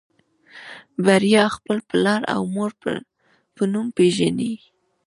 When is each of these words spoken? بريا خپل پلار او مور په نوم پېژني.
بريا 1.05 1.43
خپل 1.55 1.77
پلار 1.89 2.21
او 2.33 2.41
مور 2.53 2.71
په 3.55 3.63
نوم 3.73 3.87
پېژني. 3.97 4.53